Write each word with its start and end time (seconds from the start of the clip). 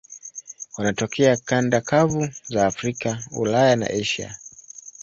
Wanatokea 0.77 1.37
kanda 1.37 1.81
kavu 1.81 2.29
za 2.47 2.67
Afrika, 2.67 3.23
Ulaya 3.31 3.75
na 3.75 3.87
Asia. 3.89 4.35